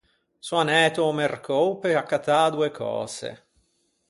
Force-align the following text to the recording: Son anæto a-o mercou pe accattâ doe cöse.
Son 0.47 0.59
anæto 0.63 0.99
a-o 1.03 1.13
mercou 1.21 1.67
pe 1.81 1.89
accattâ 2.01 2.39
doe 2.53 2.69
cöse. 2.77 3.31